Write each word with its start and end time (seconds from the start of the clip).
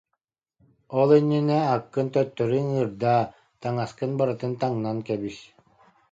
Ол 0.99 1.09
иннинэ 1.17 1.57
аккын 1.75 2.07
төттөрү 2.13 2.57
ыҥыырдаа, 2.61 3.23
таҥаскын 3.61 4.11
барытын 4.19 4.53
таҥнан 4.61 4.97
кэбис 5.07 5.37